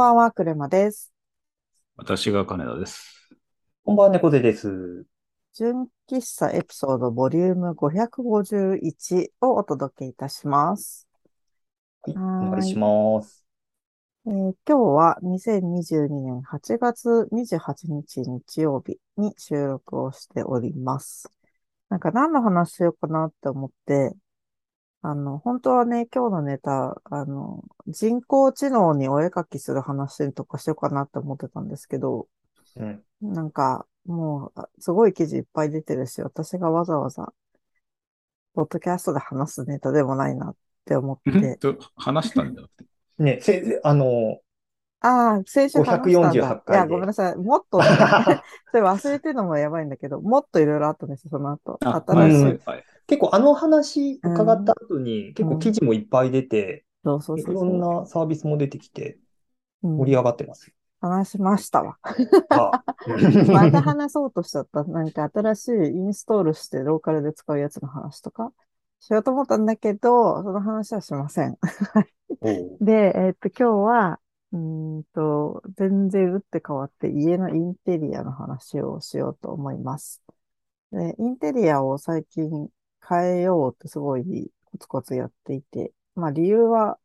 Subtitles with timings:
[0.00, 1.12] こんばんは、クレマです。
[1.98, 3.28] 私が金田です。
[3.84, 5.04] こんばんは、猫背です。
[5.52, 11.06] 純喫茶エピソードボリューム551をお届けいたします。
[12.00, 13.44] はい、はーいお願いします。
[14.26, 21.30] えー今日は2022年8月28日日曜日に収録をしております。
[21.90, 24.14] なんか何の話しようかなって思って、
[25.02, 32.28] あの、本当はね、今日のネタ、あの、人工知能にお絵描きする話とかしようかなって思ってたんですけど、
[32.76, 33.02] うん。
[33.22, 37.32] なんか、もう、あすごい記事いっぱい出てるし、私がわざわざ、
[38.54, 41.56] ポッドキャストで話すネタでもないなって思って。
[41.56, 42.84] と話したんだって。
[43.22, 44.40] ね、せ、あの、
[45.00, 46.04] ああ、先週話したんだ。
[46.04, 47.36] 548いや、ごめんなさい。
[47.36, 47.84] もっとね、
[48.70, 51.78] それ忘れてるのもやばいんだけど、もっといろいろあったんですよ、その後。
[51.84, 52.42] あ新しい。
[52.42, 52.84] うんはい。
[53.10, 57.80] 結構あの話伺った後に、結構記事もいっぱい出て、そうそういろん。
[57.80, 59.18] なサービスも出てきて、
[59.82, 60.74] うん盛り上がってますよ。
[61.00, 61.98] 話しましたわ。
[62.50, 62.70] あ、
[63.52, 64.84] また話そうとしちゃった。
[64.84, 68.52] なんか新しいインストールしてローカルで使うやつの話とか
[69.00, 71.58] しようと思ったんだけど、その話はしません。
[72.40, 74.20] おう で、えっと、今日は、
[74.52, 80.22] うーんと、全然打って変わって家のインテリアの話をしようと思います。
[80.92, 82.70] で、インテリアを最近
[83.10, 86.98] 変えようってすごいコツコツやっていて、まあ理由は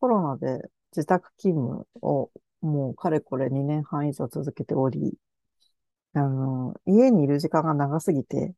[0.00, 5.14] コロナで自宅勤務をもうかれこれ2年半以上続けており、
[6.14, 8.54] あの、家にいる時間が長すぎて、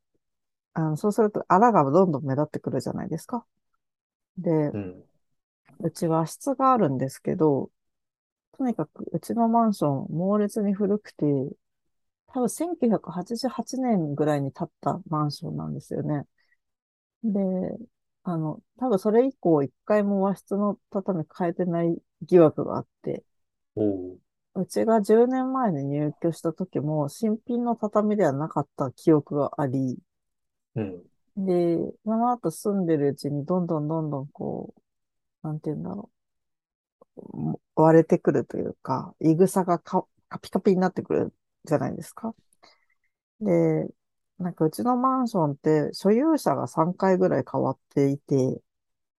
[0.74, 3.46] あの、そうするとあらがどんどん目立ってくるじゃないですか。
[4.38, 5.04] で、うん。
[5.80, 7.70] うち和室があるんですけど、
[8.58, 11.24] とにかくうちのマンション猛烈に古くて、
[12.28, 16.26] 多分1988年ぐらいに建ったマンションなんですよね。
[17.24, 17.40] で、
[18.24, 23.24] あの、多分それ以降一回も和室の畳変えてない疑惑があって、
[23.74, 24.20] おう
[24.54, 29.98] うちが10年前に入居した時も新品の畳ではなかった記憶があり、
[30.74, 31.02] うん。
[31.36, 34.74] で、その後住んでるうちにどんどんどんどんこ
[35.44, 36.10] う、なんて言うんだろ
[37.16, 37.36] う。
[37.36, 42.34] も割れてくるというか、いぐさがかカピカピになってくるじゃないですか。
[43.40, 43.88] で、
[44.40, 48.60] なんかうちのマンションって所有者が3回ぐらい変わっていて、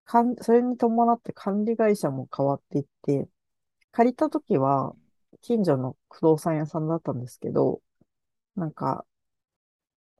[0.06, 3.30] かん、それに伴って管理会社も変わっていって、
[3.92, 4.96] 借りた時は
[5.42, 7.82] 近所の不動産屋さんだったんですけど、
[8.56, 9.06] なんか、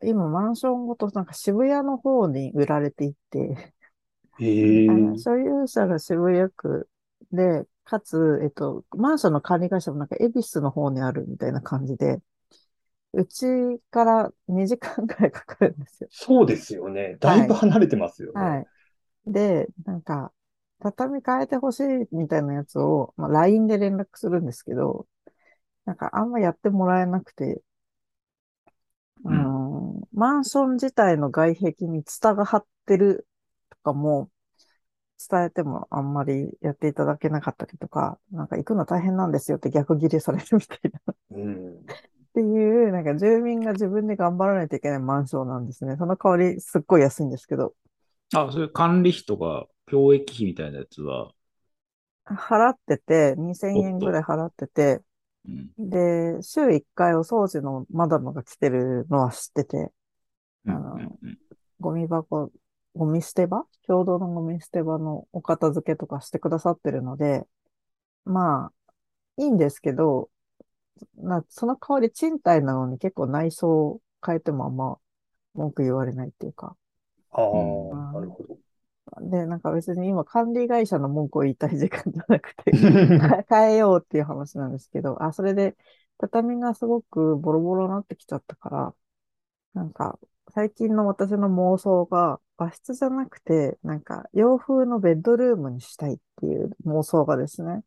[0.04, 3.74] 今マンションごとなんか渋谷の方に売られていって、
[4.40, 4.90] へえ。
[4.90, 6.88] あの所有者が渋谷区
[7.32, 12.22] で、かつ、えっと、マンションの管理会社もなんか恵比寿の方にあるみたいな感じで、
[13.14, 13.46] うち
[13.92, 16.10] から2時間くらいかかるんですよ。
[16.10, 17.18] そうですよね。
[17.20, 18.40] だいぶ離れてますよね。
[18.42, 19.32] はい。
[19.32, 20.34] で、なんか、
[20.82, 25.08] 畳変えてほしいみたいなやつを、まあ、LINE で連絡するんですけど、
[25.86, 27.64] なんかあんまやってもらえなくて、
[29.24, 33.28] うんマンション自体の外壁にツタが張ってる
[33.70, 34.30] とかも、
[35.30, 41.14] 伝えてもあんまりやっていただけなかったりとか、なんか行くの大変なんですよって逆ギレされるみたいな。
[41.14, 41.96] っうん。
[42.34, 45.96] ていう、なんか住民が自分で頑張らないといけないマンションなんですね。
[45.98, 47.74] その代わりすっごい安いんですけど。
[48.34, 51.32] あ、それ管理費とか、教育費みたいなやつは、
[52.26, 55.02] 払ってて、2000円ぐらい払ってて、
[55.46, 55.90] うん。
[55.90, 59.92] で、週1回お掃除のマダムが来てるのは知ってて、
[60.66, 61.38] うんあのうんうん
[61.80, 62.52] ゴミ箱、
[62.96, 63.66] ゴミ捨て場？
[63.88, 67.48] 共同のゴミ捨て場のお片付けとかしてくださってるので、
[68.24, 68.74] まあ、
[69.38, 70.30] いいんですけど、
[71.18, 74.98] な、その代わり賃貸なのに結構内装を変えてもあんま
[75.54, 76.78] 文句言われないっていうか。
[77.32, 78.58] ああ、うんなるほど。
[79.22, 85.76] で、なんか別に今管理会社の文句を言いたい時間じゃなくて、 変変えようっていう話なんですけど、あ、それで
[86.18, 88.96] 畳がすごくボロボロになってきちゃったから、
[89.74, 90.20] なんか
[90.54, 97.84] 最近の私の妄想が和室じゃなくて、なんか洋風のベッドルームにしたいっていう妄想がですね、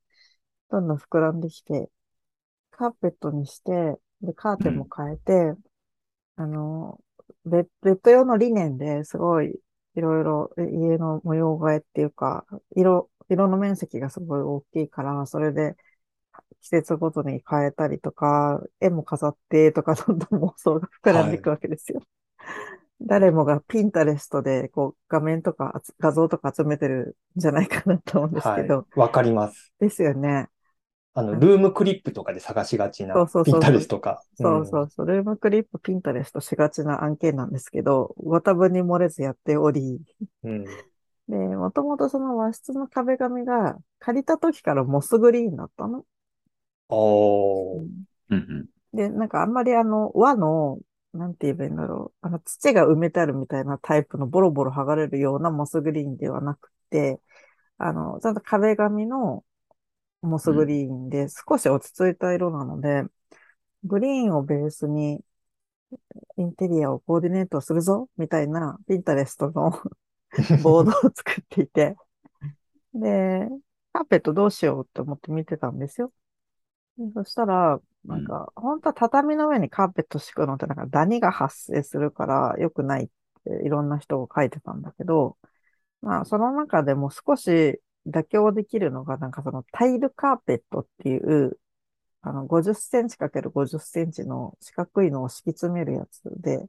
[0.70, 1.90] どんどん膨らんできて、
[2.76, 5.55] カーペットにして、で、カーテンも変えて、
[6.37, 7.00] あの、
[7.44, 9.61] ベッベッド用のリネンですごい
[9.97, 15.76] いろいろえ家の模様替えっていうか、色、色の面積がすごい大きいから、それで
[16.62, 22.03] 季節ごとに変えたりとか、絵も飾ってとか、 どんどん妄想が膨らんでいくわけですよ。
[23.00, 28.87] 誰もがピンタレストでこう画面とか画像とか集めてるんじゃないかなと思うんですはいけど、。
[28.97, 29.73] わかります。
[29.79, 30.49] ですよね。
[31.14, 34.22] あの、ルームクリップとかで探しがちなそうそうそうピンタレスとか。
[34.37, 40.00] そうそうそう、ルームクリップ、ピンタレストしがちな案件なんですけど、ご多分に漏れずやっており、
[40.43, 40.64] うん。
[41.28, 46.05] で、もともとその和室の壁紙が借りた時からモスグリーンだったの。
[46.88, 46.96] ああ。
[47.81, 50.78] うんうんで、なんかあんまりあの、和の、
[51.12, 52.26] なんて言えばいいんだろう。
[52.26, 57.20] あの、土が埋めてあるみたいなタイプのボロボロ剥がれるようなモスグリーンではなくて、
[57.78, 59.44] あの、ちゃんと壁紙の
[60.25, 63.05] モスグリーンで少し落ち着いた色なので、
[63.85, 65.21] グリーンをベースに
[66.37, 69.71] インテリアをコーディネートするぞみたいな、ピンタレストの
[70.62, 71.97] ボードを作っていて、
[72.94, 73.49] で、
[73.93, 76.12] カーペットどうしようって思って見てたんですよ。
[76.99, 83.09] でそしたら、なんか、本当は畳の上にカーペット敷くのってなんかダニが発生するから良くないっ
[83.44, 85.38] ていろんな人が書いてたんだけど、
[86.03, 91.59] まあその中でも少し妥協できるのがなんかそのタイルカーペットっていう、
[92.23, 96.69] あの50センチ ×50 センチの四角いのを敷き詰めるやつで、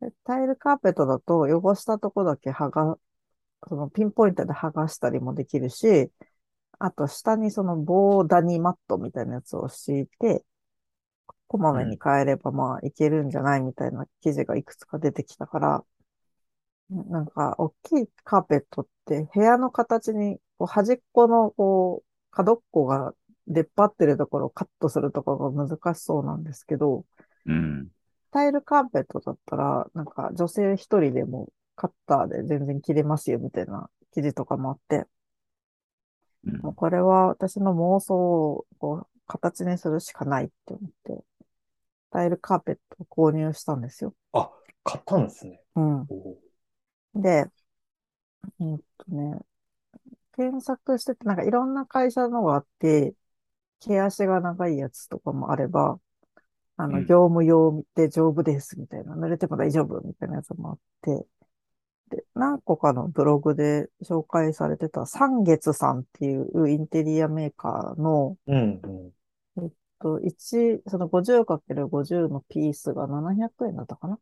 [0.00, 2.98] でタイルカーペットだと汚したとこだけ剥が、
[3.68, 6.10] そのピンポイントで剥がしたりもできるし、
[6.78, 10.44] あと下にその棒ダニマットみたいなやつを敷いて、
[11.48, 15.84] こまめに変えればまあいけるんじゃないみたいな記事がいくつか出てきたから、
[16.90, 23.12] なんか大きいカーペットって部屋の形にこう端っこのこう角っこが
[23.48, 27.04] 出っ張ってるところをカットするところが難しそうなんですけど、
[27.46, 27.54] うん。
[27.54, 27.88] うん。
[28.30, 35.06] タイルカーペットだったら、なんか女性一人でもカッターで全然切れますよみたいな記事とかもあって、うん
[36.60, 41.24] もうこれは私の妄想をこう形にするしかないって思って、
[42.10, 44.14] タイルカーペットを購入したんですよ。
[44.32, 44.50] あ、
[44.84, 45.60] 買ったんですね。
[45.74, 46.06] うん。
[47.18, 47.50] おで、
[48.60, 49.38] えーっとね、
[50.36, 53.14] 検索してて、なんかいろんな会社のがあって、
[53.80, 56.00] 毛足が長いやつとかもあれば、
[56.76, 61.26] あの、うん業務用で丈夫ですみたいな、濡れても大丈夫みたいなやつもあって、
[62.10, 69.12] で、何個かのブログで紹介されてた、三月さんっていうインテリアメーカーの、うんうん。
[70.00, 74.18] と、1、その 50×50 のピースが700円だったかな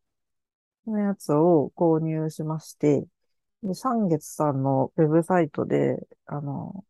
[0.87, 3.05] のやつを購入しまして、
[3.63, 6.85] で、三月さんのウェブサイトで、あの、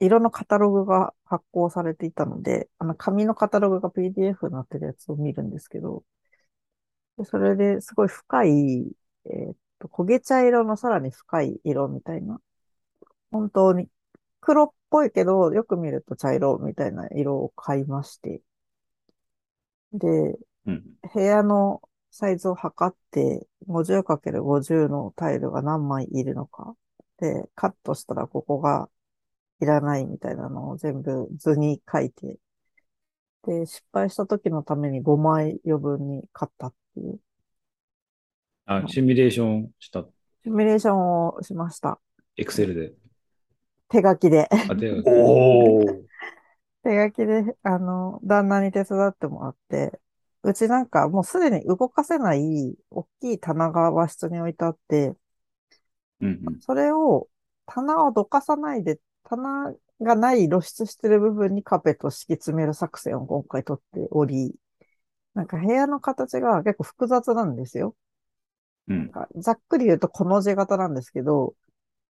[0.00, 6.04] 色のカタログが発行されていたので、あの、紙のカタログが PDF になってるやつを見るんですけど、
[7.18, 8.92] でそれですごい深い、
[9.26, 12.40] えーっと、焦げ茶色のさらに深い色みたいな、
[13.30, 13.88] 本当に
[14.40, 18.42] 黒っぽいけど、よく見ると茶色みたいな色を買いまして、
[19.92, 20.84] で、うん。
[21.14, 26.74] 部屋のサイズを測って、50×50 のタイルが何枚いるのか。
[27.18, 28.88] で、カットしたらここが
[29.60, 32.38] いらないみたいなのを全部図に書いて、
[33.46, 37.20] で、失敗した時のために5枚余分に買ったっていう、
[38.66, 40.04] あ、シミュレーションした。
[40.42, 41.98] シミュレーションをしました。
[42.36, 42.92] エクセルで。
[43.88, 44.48] 手書きで。
[44.50, 46.02] あ、で、おー。
[46.84, 50.00] 手書きで、あの、旦那に手伝ってもらって、
[50.42, 55.14] うちなんかもうすでに動かせない大きい棚が和室に置いてあって、
[56.20, 56.60] うんうん。
[56.60, 57.28] それを、
[57.66, 64.54] 棚をどかさないで、棚がない露出してる部分にカーペットを敷き詰める作戦を今回取っており、
[65.34, 67.96] なんか部屋の形が結構複雑なんですよ。
[68.88, 69.08] うんなん。
[69.08, 71.54] かざっくり言うとこの字型なんですけど、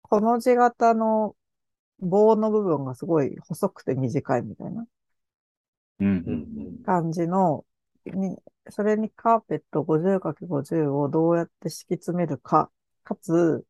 [0.04, 1.36] この字型の
[2.00, 4.86] 棒の部分がすごい細くて短いみたいな。
[6.86, 7.66] 感じの、
[8.18, 8.38] に、
[8.70, 12.72] それにカーペット 50×50 をどうやって敷き詰めるか、
[13.04, 13.66] かつ、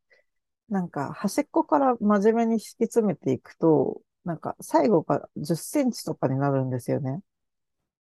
[0.70, 7.22] なんか端っこから真面目に敷き詰めていくと、なんか最後が10センチとかになるんですよね。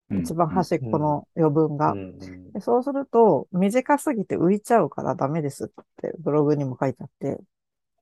[0.10, 0.22] うん。
[0.22, 1.96] 一番端っこの余分がう。
[1.98, 2.18] ん
[2.54, 5.68] でそうすると、短すぎて浮いちゃうからダメですっ
[5.98, 7.38] てブログにも書いてあって、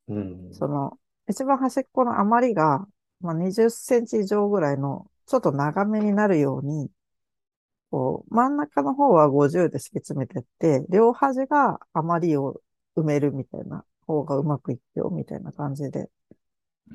[0.08, 0.54] うん。
[0.54, 2.88] その、一番端っこの余りが、
[3.22, 6.90] まあ、20センチ以上ぐらいの、ちょっと長めになるように、
[7.92, 12.62] こう、真ん中の方は50で敷き詰めてって、両端が余りを
[12.96, 16.10] 埋めるみたいな方がうまくいくよ、みたいな感じで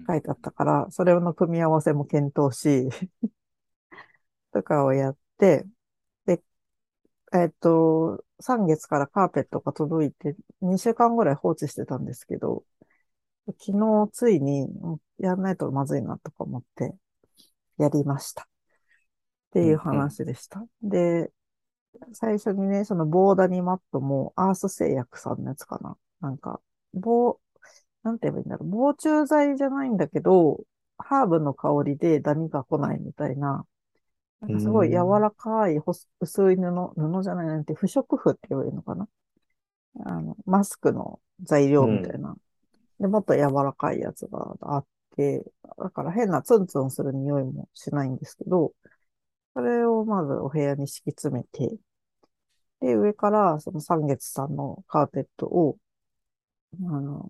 [0.06, 2.88] 書いてあったから、それの組み合わせも検討し、
[4.52, 5.66] とかをやって、
[6.26, 6.42] で、
[7.35, 12.64] えっと、3月からカーペットが届いて、2週間ぐらい放置してたんですけど、
[13.59, 16.94] 昨日ついにうんやんないとまずいなとか思って
[17.78, 18.49] やりました。
[19.50, 20.64] っていう話でした。
[20.83, 21.33] で、
[22.12, 25.97] 最初にね、そのボーダニマットもアース製薬さんのやつかな。
[26.21, 26.61] なんか、
[26.95, 27.40] 棒、
[28.02, 28.69] なんて言えばいいんだろう。
[28.71, 30.61] 防虫剤じゃないんだけど、
[30.99, 33.66] ハーブの香りでダニが来ないみたいな、
[34.40, 35.78] なんかすごい柔らかい
[36.21, 39.09] 薄い布、布じゃないなんて不織布って言えばいいのかな。
[40.04, 42.37] あの、マスクの材料みたいな。
[43.00, 45.45] で、もっと柔らかいやつがあって、
[45.78, 48.73] だから変なツンツンする匂いもしないんですけど、
[49.54, 51.76] それをまずお部屋に敷き詰めて、
[52.80, 55.76] で、上からその三月さんのカーペットを、
[56.83, 57.28] あの、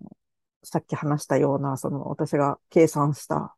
[0.63, 3.55] さっき話したような、その私が計算した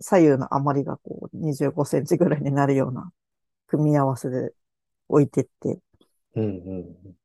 [0.00, 3.12] 左右の余りがこう25センチぐらいになるような
[3.66, 4.52] 組み合わせで
[5.08, 5.80] 置いてって、
[6.34, 7.16] うんうん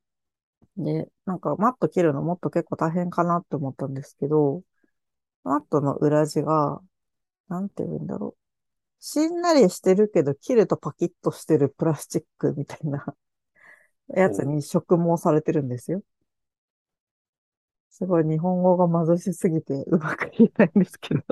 [0.76, 4.62] で、なんかマット切るのもっと結構大変かなって思ったんですけど、
[5.44, 6.80] マットの裏地が、
[7.48, 8.41] なんて言うんだろう。
[9.04, 13.04] しんなりしてるけど、切るとパキッとしてるプラスチックみたいな
[14.14, 16.02] やつに植毛されてるんですよ。
[17.90, 21.22] すごい日本語が貧しすぎてうまく言えないんですけど。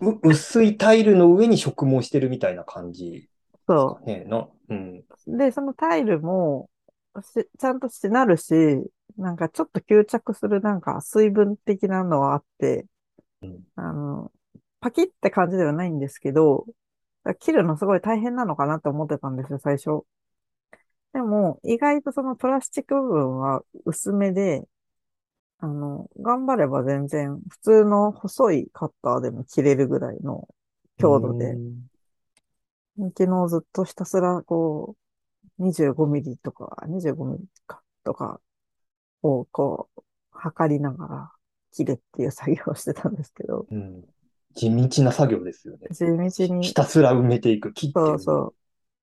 [0.00, 3.28] う薄いタイルの上に植毛してるみたいな感じです
[3.68, 4.24] そかね。
[4.26, 5.04] な、うん。
[5.28, 5.36] う。
[5.38, 6.68] で、そのタイルも、
[7.22, 8.54] しちゃんとしなるし、
[9.16, 12.86] なんかちょっと吸着するなんか水分的なのはあって、
[13.42, 14.32] うんあの、
[14.80, 16.66] パキって感じではないんですけど、
[17.38, 20.04] 切るのすごい大変なのかなって思ってたんですよ、最初。
[21.12, 24.64] でも、意外とそのプラスチック部分は薄めで、
[25.58, 30.48] あの、頑張れば全然普通の細いカッターでも切れるぐらいの
[30.98, 31.58] 強度で、
[32.96, 34.96] 昨日ずっとひたすらこ
[35.58, 38.40] う、25ミリとか、25ミリか、とか
[39.22, 41.30] をこう、測りながら
[41.72, 44.04] 切るっていう作業をしてたんですけど、うん。
[44.50, 44.88] うん。
[44.88, 45.88] 地道な作業ですよね。
[45.90, 48.20] 地道にひたすら埋めていく、切ってそいうく。
[48.20, 48.54] そう。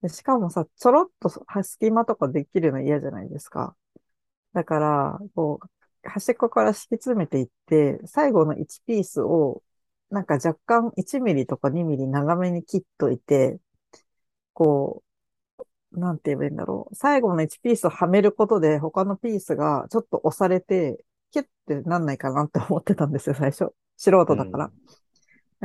[0.01, 1.29] でしかもさ、ちょろっと
[1.63, 3.75] 隙間とかできるの嫌じゃないですか。
[4.53, 9.63] だから、こう、端っこから敷き詰めていって、最後の1ピースを、
[10.09, 13.59] なんか若干1ミリとか2ミリ長めに切っといて、
[14.53, 15.03] こ
[15.91, 16.95] う、なんて言えばいいんだろう。
[16.95, 23.73] 最後の1ピースをはめることで、他のピースがちょっと押されて、キュッてなんないかなって思ってたんですよ、最初。
[23.97, 24.71] 素人だから。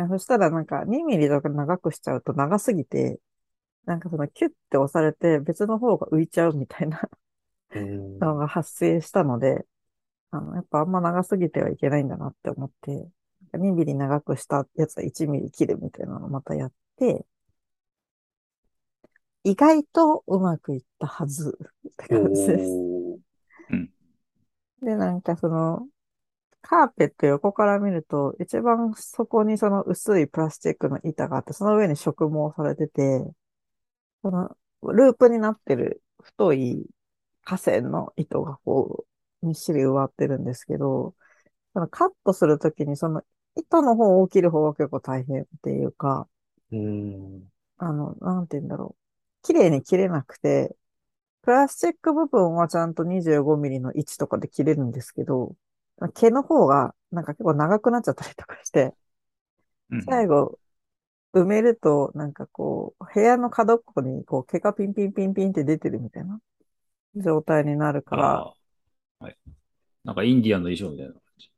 [0.08, 3.20] そしたらなんか2ミリとか長くしちゃうと長すぎて、
[3.86, 7.00] なんかそのキュッて押されて別の方が浮いちゃうみたいな
[7.74, 8.26] うん。
[8.26, 9.66] のが発生したので、
[10.30, 13.08] あの、やっぱあんま長すぎてはいけないんだなって思って、
[13.54, 17.26] 2ミリ長くしたやつは1ミリ切るみたいなのをまたやって、
[19.44, 21.56] 意外とうまくいったはず
[21.88, 22.82] って感じです。
[23.12, 23.18] おー
[24.82, 25.88] で、なんかその、
[26.62, 33.24] カーペット横から見ると、一番そこにその薄いプラスチックの板があって、その上に植毛されてて、
[34.22, 36.86] その、ループになってる太い
[37.44, 39.06] 河川の糸がこ
[39.42, 41.14] う、みっしり植わってるんですけど、
[41.74, 43.22] そのカットするときにその
[43.56, 46.28] 糸の方を切る方が結構大変っていうか、
[46.72, 47.52] うん。
[47.78, 49.02] あの、なんて言うんだろう。
[49.42, 50.76] 綺麗に切れなくて、
[51.42, 55.56] プラスチック部分はちゃんと25ミリの位置とかで切れるんですけど、
[56.10, 58.94] 毛の方がなんか結構長くなっちゃったりとかして、
[59.90, 60.58] うん最後、
[61.34, 66.40] 埋めると、なんかこう、部屋の角っこにこう毛がピンピンピンピンって出てるみたいな
[67.16, 68.54] 状態になるから、
[69.20, 69.36] はい。
[70.04, 71.50] なんかインディアンの衣装みたいな感じ。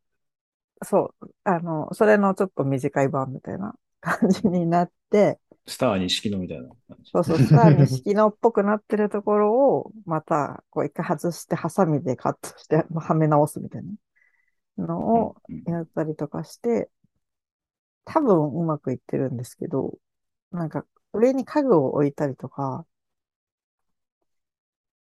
[0.82, 7.10] そう、あの、それのちょっと短い版みたいな感じになって、スターに式のみたいな感じ。
[7.12, 13.88] そうそう、スターに式のっぽくなってるところを、また、こう一回外して、ハサミでカットして、まあはめ直すみたいな
[14.78, 16.90] のをうんやったりとかして、
[18.06, 19.98] 多分うまくいってるんですけど、
[20.52, 22.86] なんか、上に家具を置いたりとか、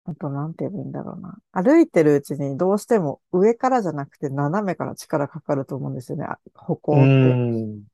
[0.05, 1.39] あと、なんて言えばいいんだろうな。
[1.53, 6.25] 歩いてるうちにどうしても上からじゃなくて斜めから力かかると思うんですよね。
[6.25, 7.41] あ歩行うって。
[7.77, 7.87] ん。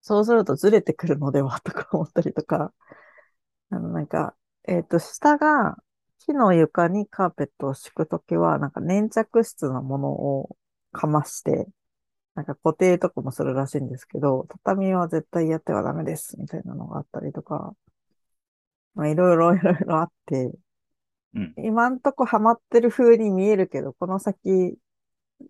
[0.00, 2.72] そうするとずれてくるのでは とか思ったりとか、
[3.70, 5.76] あの、なんか、えっと、下が
[6.20, 10.56] 木の床にカーペットを敷くときは、なんか粘着質のものを
[10.96, 11.68] かまして、
[12.34, 17.74] なんか固定とかもするらしいんですけど、畳は絶対やってはダメです、みたいなのがあったりとか、
[18.94, 20.52] まあ、いろいろいろいろあって、
[21.34, 21.54] うん。
[21.58, 24.76] 今んとこハマってる風に見えるけど、この先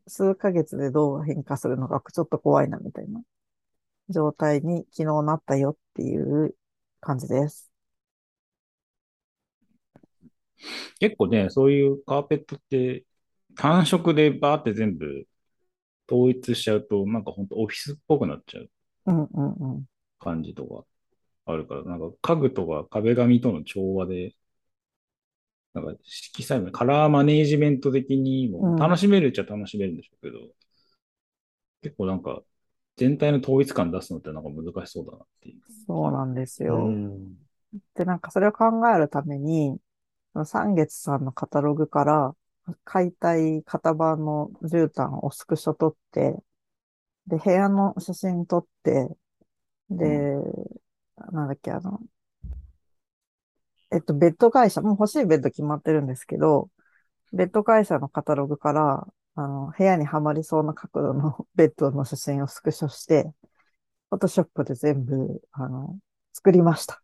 [0.07, 3.23] 数ヶ月でどう変化するのかちょっと怖いなみたいな
[4.09, 6.55] 状態に昨日なったよっていう
[7.00, 7.71] 感じです。
[10.99, 13.05] 結構ね、そういうカーペットって
[13.57, 15.26] 単色でバーって全部
[16.11, 18.71] 統一しちゃうと、なんか本当オフィスっぽくなっちゃう
[19.07, 19.87] うんうんうん。
[20.19, 20.85] 感じとか
[21.47, 24.35] あるから、なんか家具とか壁紙との調和で、
[25.75, 30.39] なんか色彩もカラーマネージメント的にうんも楽しめるっちゃ楽しめるんでしょうけど、
[31.83, 32.43] 結構なんか
[32.97, 35.63] 全体の統一感出すのってなんか難しそうだなっていう。
[35.87, 37.01] そうなんですうよ。
[37.09, 37.37] ん。
[37.95, 39.81] で、なんかそれを考えるために、
[40.47, 42.37] 三月さんのカタログから
[42.85, 46.37] 解体型番の絨毯をスクショ取って、
[47.27, 49.09] で、部屋の写真撮って、
[49.91, 50.09] で、
[51.33, 52.01] なんだっけ、あの、
[53.93, 56.71] えっと、ベッド会社、もう欲しいベッド決まってるんですけど、
[57.33, 63.33] ベッド会社のカタログから、あの、部屋にはまりそうな角度の ベッドの写真をスクショして、
[64.11, 65.99] フォトショップで全部、あの、
[66.33, 67.01] 作りました。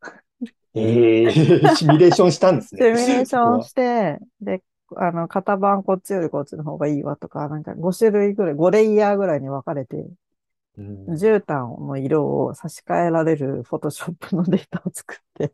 [0.74, 2.90] ええシミュレーションしたんですシね。
[2.92, 4.62] ミュレーションして、で、
[4.96, 15.52] あの、型番こっちよりこっちの方がいいわとか、なんか5種類ぐらい、5レイヤーぐらいに分かれて、うん絨毯の色を差し替えられるフォトショップのデータを作って、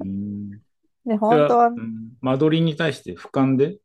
[0.00, 0.50] う ん
[1.04, 3.78] で、本当はうん間取りに対して俯瞰で、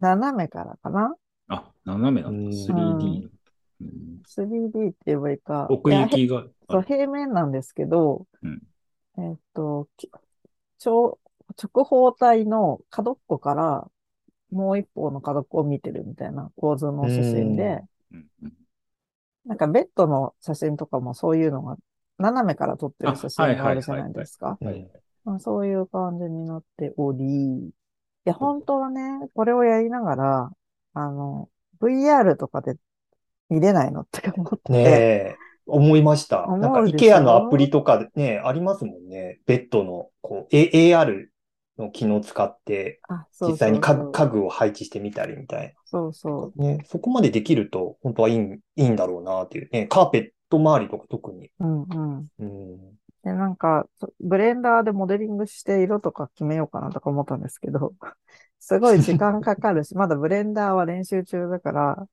[0.00, 1.14] 斜めからかな
[1.48, 2.48] あ、斜めなんだ。
[2.48, 3.30] うん 3D。
[3.78, 5.66] うん、3D って言えばいいか。
[5.68, 6.82] 奥行きがそう。
[6.82, 8.62] 平面なんですけど、うん
[9.18, 10.10] えっと、き
[10.78, 11.18] 長
[11.62, 13.90] 直方体の角っこから
[14.50, 17.82] もう一方の角っこを見てるみたいな構図の写真で、
[19.44, 21.76] なんかベッドの写真とかもそういうのが
[22.18, 24.58] 斜めから撮ってる写真があるじゃないですか。
[25.40, 27.70] そういう感じになっており、い
[28.24, 30.50] や、本当はね、これをやりながら、
[30.94, 31.48] あの、
[31.80, 32.76] VR とかで
[33.48, 34.72] 見れないのって思って。
[34.72, 35.36] ねえ、
[35.66, 36.46] 思いました。
[36.46, 39.40] なんか、IKEA のアプリとかでね、ありますもんね。
[39.46, 41.28] ベッドの、こう、A- AR
[41.78, 43.00] の機能を使って、
[43.40, 46.64] 実際に家具を配置してみたりみたいそうそな。
[46.64, 49.86] ね、そこまでできると、本当はいいん、いいんだろうなっていうね。
[49.86, 51.50] カーペット周りとか特に。
[51.60, 51.64] う。
[51.64, 51.84] うんう
[52.20, 52.28] ん。
[52.38, 52.78] うん。
[53.24, 57.94] で、なんか、そブレンダーでモデリングして色とか決めようかなとか思ったんですけど、
[58.60, 62.08] すごい時間かかるし、 まだブレンダーは練習中だから、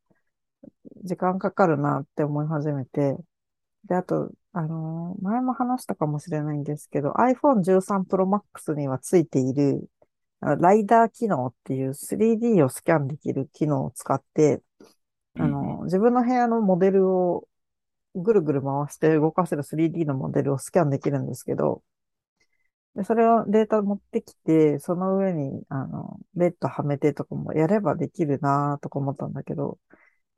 [1.03, 3.17] 時間かかるなって思い始めて、
[3.85, 9.89] で、あと、あのー前も話したかもしれないんですけど、iPhone 13 Pro Max にはついている、
[10.41, 14.62] ライダー機能っていう 3D をスキャンできる機能を使って、
[15.38, 17.47] あの、自分の部屋のモデルを
[18.15, 21.84] ぐるぐる回して動かせる 3D のモデルをスキャンできるんですけど、
[22.95, 29.79] で、それをデータ持ってきて、その上に、あの、ベッドはめてとかもやればできるなとか思ったんだけど、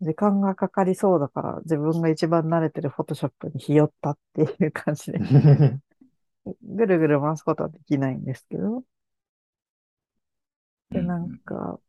[0.02, 5.20] 時間がかかりそうだから、自分が一番慣れてるフォトショップにひよったっていう感じで、
[6.64, 8.84] ぐるぐる回すことはできないんですけど、
[10.90, 11.80] で、なんか、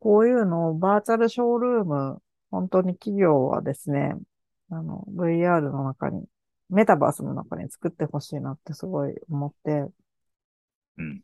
[0.00, 4.14] こういうのをバーチャルショールーム、本当に企業はですね、
[4.70, 6.26] あの、VR の中に、
[6.70, 9.90] メタバースの中に作ってほしいなってすごい思って、
[10.98, 11.22] うん。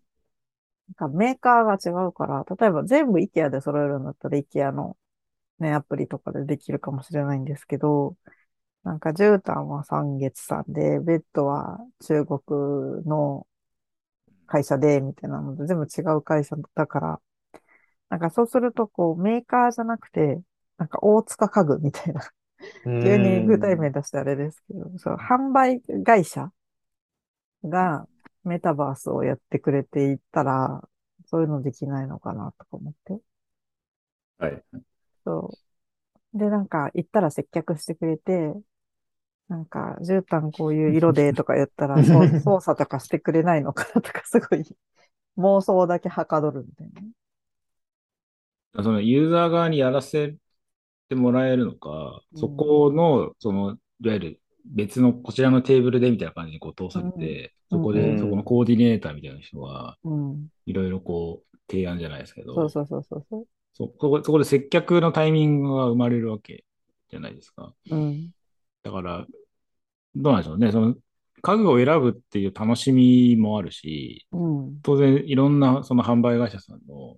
[0.89, 4.97] なんかメーカーが違うから、例えば全部 IKEA で揃えるんだったら IKEA の
[5.59, 8.17] ね、アプリとかでできるかもしれないんですけど、
[8.85, 12.41] なんか絨毯は三月さんで、ベッドは中国
[13.07, 13.47] の
[14.47, 17.21] 会社で、みたいなので、全部違う会社だから、
[18.11, 20.43] なんかそうすると、こう、メーカーじゃなくて、
[20.79, 22.23] なんか大塚家具みたいな、
[23.01, 26.53] 急に具体名出してあれですけど、そう、販売会社
[27.65, 28.09] が
[28.45, 30.89] メタバースをやってくれていったら、
[31.27, 33.21] そういうのできないのかなとか思って。
[34.39, 34.65] はい。
[35.25, 35.59] そ
[36.35, 36.39] う。
[36.39, 38.55] で、なんか、行ったら接客してくれて、
[39.49, 44.65] なんか、絨毯こういう色でとか言ったら、そう操作とかしてくれないのかなとか、 すごい
[45.39, 47.03] 妄想だけはかどるみたいな。
[48.83, 50.37] そのユーザー側にやらせ
[51.09, 52.41] てもらえるのか、うん。
[52.41, 57.79] そこの、その、いわゆる別のこちらのテーブルでみたいな感じにこう通されて、うん。
[57.79, 58.19] そこで、うん。
[58.19, 60.51] そこのコーディネーターみたいな人が、うん。
[60.67, 63.89] いろいろこう、提案じゃないですけど、そうそうそうそうそう。
[63.89, 66.65] そそこそこで接客のタイミングが生まれるわけ
[67.11, 67.75] じゃないですか。
[67.91, 68.31] うん。
[68.83, 69.27] だから、
[70.15, 70.73] どうなんでしょうね。
[70.73, 70.95] その、
[71.43, 74.81] 家具を選ぶっていう楽しみもあるし、うん。
[74.83, 77.17] 当然いろんなその販売会社さんの、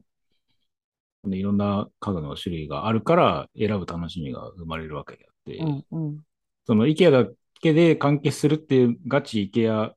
[1.29, 5.85] いろんな家具の種類があるから選ぶ楽しみが生まれるわけであって、うん。
[5.91, 6.21] うん。
[6.67, 9.93] その IKEA だけで完結するっていうガチ IKEA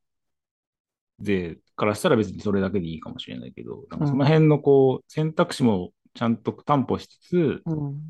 [1.22, 8.02] 勢からしたら別にそれだけでいいかもしれないけど、なんかその辺のこう選択肢もちゃんと担保しつつ、うん。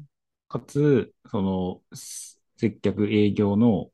[0.47, 3.91] かつ、その接客営業の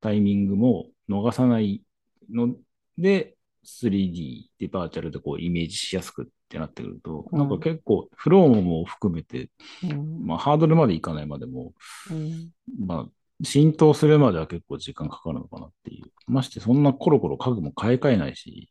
[0.00, 1.82] タイミングも逃さない
[2.30, 2.54] の
[2.96, 9.50] で、3D でバーチャルでこうイメージしやすくってなってくると、うんなんか結構フローも含めて、
[9.82, 10.24] うん。
[10.24, 11.72] まあハードルまでいかないまでも、
[12.12, 12.52] うん。
[12.78, 16.04] まあ浸透するまでは結構時間かかるのかなっていう。
[16.28, 18.70] ましてそんなコロコロ家具も買い替えないし、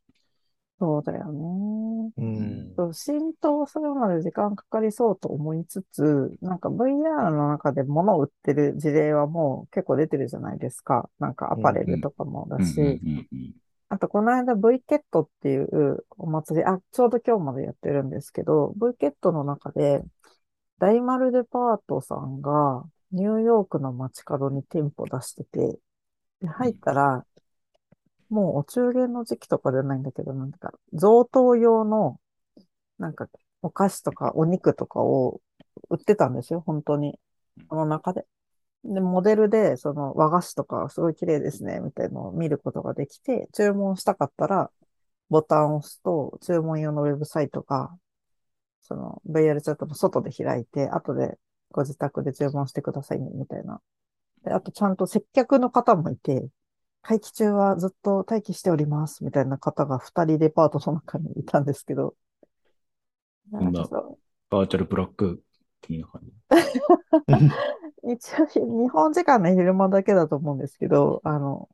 [0.79, 2.11] そうだよね。
[2.17, 2.93] うん。
[2.93, 11.09] 浸透するまで時間かかりそうと思いつつ、なんか VR の中で物を売ってる事例はもう結構出てるじゃないですか。
[11.19, 12.99] なんかアパレルとかもだし、
[13.87, 20.03] あとこの間 V ケットっていうお祭り、あ、ちょうど今日までやってるんですけど、V ケットの中で
[20.79, 25.79] 大丸デパートさんがニューヨークの街角に店舗出してて、
[26.41, 27.25] で、入ったら、
[28.29, 32.19] もうお中元の時期とかじゃないんだけど、なんか、贈答用の、
[32.97, 33.27] なんか、
[33.61, 35.41] お菓子とかお肉とかを
[35.89, 37.19] 売ってたんですよ、本当に。
[37.67, 38.25] この中で。
[38.83, 44.71] で、モデルで、その和菓子とかすごい綺麗ですね、みたいなのを見ることができて、注文したかったら、
[45.29, 47.97] ボタンを押すと、注文用のウェブサイトが、
[48.81, 51.39] その VR チャットの外で開いて、後で
[51.71, 53.81] ご自宅で注文してくださいね、みたいな。
[54.43, 56.47] で、あとちゃんと接客の方もいて、
[57.07, 62.15] 会期中はずっと待機しております、みたいな方が二人デパートの中にいたんですけど、
[63.51, 64.17] なんかそう
[64.49, 65.43] バーチャルブラック
[65.81, 66.31] 的な感じ。
[68.11, 68.45] 一応、
[68.83, 71.69] 日本時間の昼間だけだと思うんですけど、あの、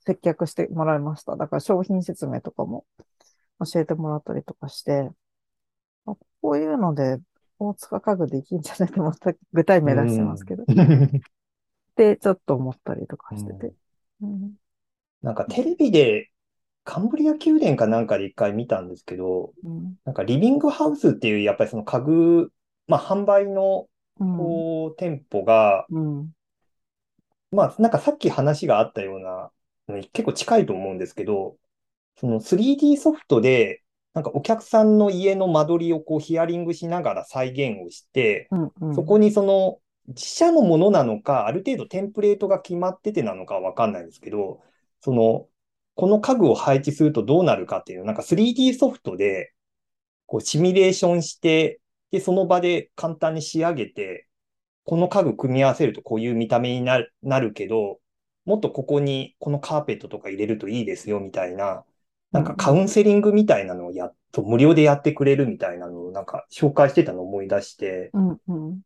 [0.00, 1.36] 接客してもらいました。
[1.36, 2.84] だから商品説明とかも
[3.64, 5.08] 教えてもらったりとかして、
[6.06, 7.20] あこういうので
[7.60, 10.64] 大塚家具できんじゃないってまた具体名出してますけど、
[11.94, 13.72] で、ちょっと思ったりとかしてて。
[14.22, 14.54] うん。
[15.22, 16.30] なんかテレビで
[16.84, 19.96] カンブリア宮殿かなんかで一回見たんですけど、うん。
[20.04, 22.52] なんかリビングハウスっていうやっぱりその家具、
[22.86, 23.88] まあ販売の
[24.20, 24.36] うん。
[24.36, 26.32] こう店舗が、うん。
[27.50, 29.50] まあなんかさっき話があったような
[30.12, 31.56] 結構近いと思うんですけど、
[32.16, 33.82] その 3D ソフトで
[34.14, 38.94] なんかお客さんの家の間取りをこうヒアリングしながら再現をして、うんうん。
[38.94, 44.60] そこにその自社のものなのか、ある程度テンプレートが決まっててなのかわかんないんですけど、
[45.00, 45.48] その、
[45.94, 49.52] この家具を配置するとどうなるかっていうなんか 3D ソフトで、
[50.26, 54.28] こうシミュレーションして、で、その場で簡単に仕上げて、
[54.84, 58.00] この家具組み合わせるとこういう見た目になるなるけど、
[58.44, 61.84] もっとここにこのカーペットとか入れるといいですよみたいな、
[62.32, 68.80] なんかカウンセリングみたいなのをやっと無料でやってくれるみたいなのをなんか紹介してたのを思い出して、うんうん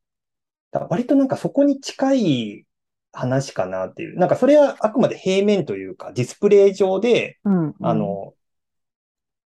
[0.90, 2.66] 割となんかそこに近い
[3.12, 4.18] 話かなっていう。
[4.18, 7.74] なんかそれはあくまで平面というかディスプレイ上で、うんうん。
[7.80, 8.34] あの、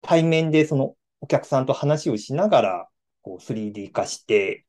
[0.03, 2.89] 対面でそのお客さんと話をしながら、
[3.23, 4.65] こう 3D 化して、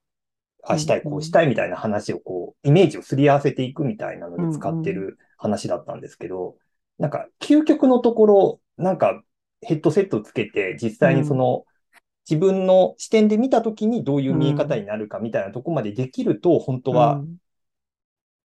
[0.64, 6.56] ああしたい、こうしたいみたいな話をこう、イメージをすり合わせていくみたいなので使ってる話だったんですけど、
[7.00, 9.24] なんか究極のところ、なんか
[9.62, 11.66] ヘッドセットつけて実際にその、
[12.30, 17.38] 自分の視点で見たときにどういう見え方になるかみたいなところまでできると、本当はうん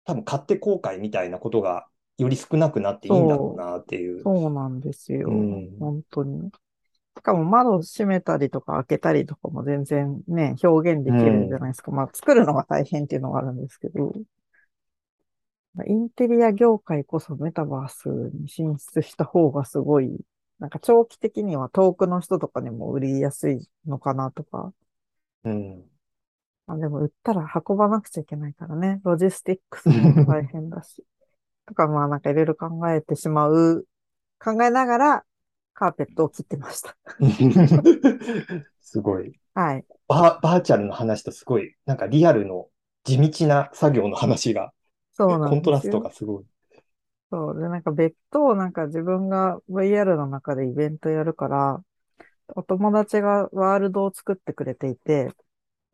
[0.05, 1.87] 多分買って後悔みたいなことが
[2.19, 4.23] より少なくなっていいんだろうなっていう。
[4.23, 5.29] そうなんですよ。
[5.31, 6.51] うん本当に。
[7.17, 11.91] しかも窓閉めたりとか開けたりとかも全然ね、表現できるじゃないですか。
[11.91, 14.15] まあ作るのが大変っていうのがあるんですけど、
[15.87, 20.19] インテリア業界こそメタバースに進出した方がすごい、
[20.61, 24.73] なんか長期的には遠くの人とかにも売りやすいのかなとか。
[25.45, 25.91] うん。
[26.67, 29.01] まあでも売ったら運ばなくちゃいけないからね。
[29.03, 31.03] ロジスティックスも大変だし。
[31.67, 33.87] とかまあなんかいろいろ考えてしまう、
[34.39, 35.25] 考えながら
[35.73, 36.95] カーペットを切ってました。
[38.83, 39.33] すごい。
[39.55, 39.85] はい。
[40.09, 42.69] バー、バーチャルの話とすごい、なんかリアルの
[43.05, 44.73] 地道な作業の話が、
[45.13, 45.51] そうなん。
[45.51, 46.45] コントラストがすごい。
[47.31, 47.61] そう。
[47.61, 51.85] で、なんか別途、なんか自分が VR の中でイベントやるから、
[52.57, 55.31] お友達がワールドを作ってくれていて、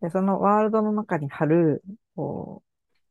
[0.03, 1.83] で、そのワールドの中に貼る、
[2.17, 2.63] こ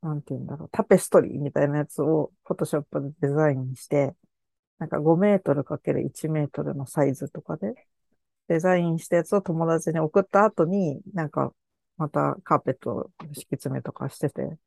[0.03, 4.15] う、なんて言うんだろう、タペストリーみたいなやつをフォトショップでデザインして、
[4.79, 7.73] なんか5メートルかける1メートルのサイズとかで、
[8.47, 11.53] デザインしたやつを友達に送った後に、なんか、
[11.97, 14.57] またカーペットを敷き詰めとかしてて、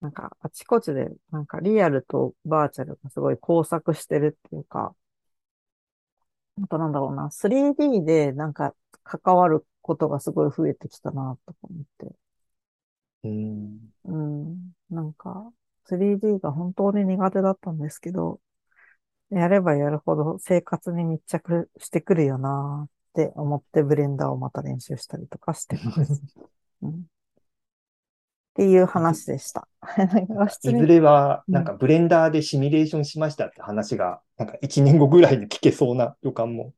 [0.00, 4.94] なんか、あちこちで、なんか、リアルとバーチャルがすごい交錯してるっていうか、
[6.62, 12.14] あとなんだろうな、3D でなんか関わることがすごい増えてきたな、とか思って。
[13.24, 13.92] うん。
[14.04, 14.72] うん。
[14.90, 15.52] なんか、
[15.84, 18.40] 3D が本当に苦手だったんですけど、
[19.30, 26.22] やればやるほど生活に密着してくるよなって思ってブレンダーをまた練習したりとかしてます。
[26.82, 27.06] うん、
[28.60, 29.66] っていう話でした。
[30.64, 36.74] いずれは、うんなんかブレンダーでシミュレーションしましたって話が、なんか1年後ぐらいに聞けそうな予感も。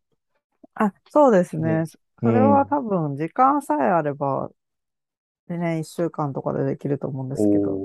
[0.74, 1.80] あ、そうですね。
[1.80, 1.84] ね
[2.20, 4.50] それは多分時間さえあれば、
[5.48, 7.76] でね、一週間とかでできると思うんですけど。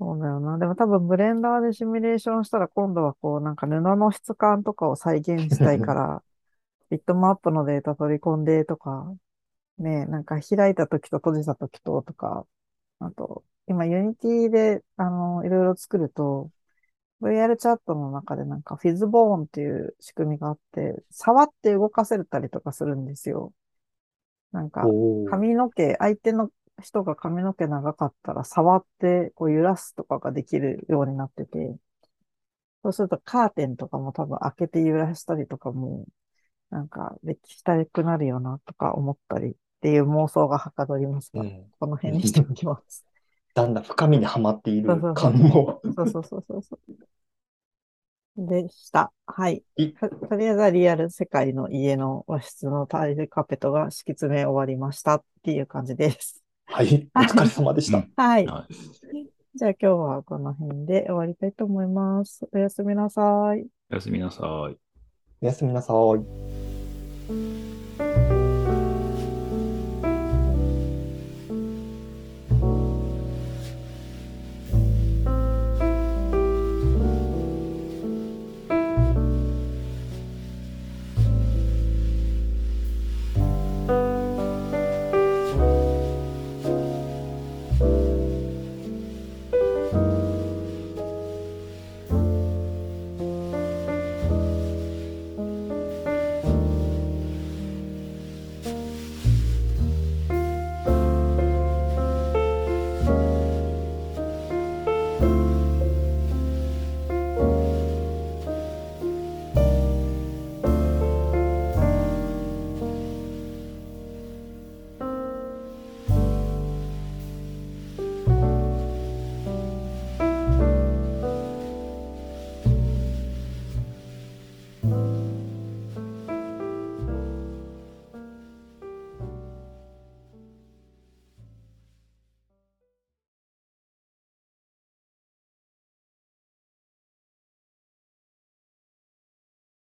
[0.00, 0.58] そうだよな。
[0.58, 6.22] でも多分ブレンダーでシミュレーションしたら今度はこうなんか布の質感とかを再現したいから、
[6.90, 9.14] ビットマップのデータ取り込んでとか、
[9.78, 12.46] ね、なんか開いた時と閉じた時ととか、
[13.00, 16.50] あと、今 Unity であの、いろいろ作ると、
[17.20, 23.54] VR チャットの中でなんか PhysBone っていう仕組みがあって、触って動かせたりとかするんですよ。
[24.52, 26.50] なんか、髪の毛、相手の
[26.82, 31.76] 人が髪の毛長かったら触ってこう揺らすとかができるようになってて、
[32.82, 36.06] そうするとカーテンとかも多分開けて揺らしたりとかも、
[36.74, 43.04] なんかできたくなるよなとか思ったりっていう妄想がはかどりますが、うんこの辺にしておきます。
[43.54, 45.80] だんだん深みにはまっている感も。
[45.94, 48.46] そうそうそうそうそう。
[48.48, 49.12] でした。
[49.24, 49.62] はい。
[49.76, 56.42] いととりあえずはリアル世界の家の和室のタイルカーペットが敷き詰め終わりましたっていう感じです。
[56.66, 57.08] はい。
[57.14, 58.04] お疲れ様でした。
[58.16, 58.46] はい
[59.56, 62.44] じゃあ今日はこの辺で終わりたいと思います。
[62.52, 63.64] おやすみなさい。
[63.88, 64.76] おやすみなさい。
[65.40, 66.63] おやすみなさい。